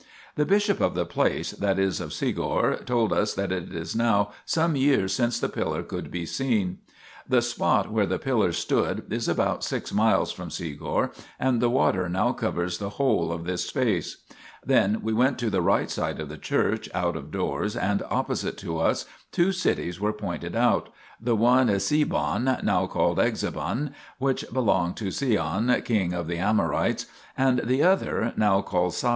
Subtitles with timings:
[0.33, 4.31] The bishop of the place, that is of Segor, told us that it is now
[4.47, 6.79] some years since the pillar could be seen.
[7.29, 12.09] The spot where the pillar stood is about six miles from Segor, and the water
[12.09, 14.23] now covers the whole of this space.
[14.65, 18.57] Then we went to the right side of the church, out of doors and opposite
[18.57, 20.89] to us two cities were pointed out,
[21.21, 27.05] the one Esebon, 3 now called Exebon, which belonged to Seon, king of the Amorites,
[27.37, 29.09] and the other, now called 1 LXX 2^ ya>/>, Eng.